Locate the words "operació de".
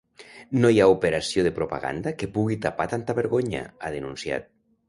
0.93-1.51